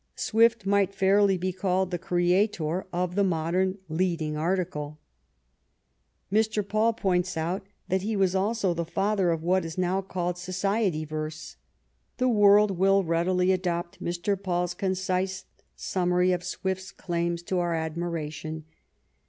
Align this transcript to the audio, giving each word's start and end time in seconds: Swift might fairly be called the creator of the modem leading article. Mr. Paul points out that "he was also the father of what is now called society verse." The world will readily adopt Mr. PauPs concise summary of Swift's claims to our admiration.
Swift 0.15 0.65
might 0.65 0.95
fairly 0.95 1.37
be 1.37 1.53
called 1.53 1.91
the 1.91 1.99
creator 1.99 2.87
of 2.91 3.13
the 3.13 3.23
modem 3.23 3.77
leading 3.87 4.35
article. 4.35 4.97
Mr. 6.33 6.67
Paul 6.67 6.93
points 6.93 7.37
out 7.37 7.67
that 7.87 8.01
"he 8.01 8.15
was 8.15 8.33
also 8.33 8.73
the 8.73 8.83
father 8.83 9.29
of 9.29 9.43
what 9.43 9.63
is 9.63 9.77
now 9.77 10.01
called 10.01 10.39
society 10.39 11.05
verse." 11.05 11.55
The 12.17 12.27
world 12.29 12.79
will 12.79 13.03
readily 13.03 13.51
adopt 13.51 14.03
Mr. 14.03 14.35
PauPs 14.35 14.75
concise 14.75 15.45
summary 15.75 16.31
of 16.31 16.43
Swift's 16.43 16.89
claims 16.91 17.43
to 17.43 17.59
our 17.59 17.75
admiration. 17.75 18.63